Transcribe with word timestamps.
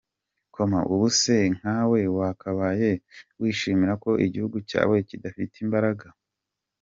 Comment: 0.55 0.85
Ubu 0.93 1.07
se 1.21 1.35
nkawe 1.57 1.99
wakabaye 2.17 2.89
wishimira 3.39 3.93
ko 4.03 4.11
igihugu 4.25 4.57
cyawe 4.69 4.95
kidafite 5.07 5.55
imbaraga? 5.65 6.07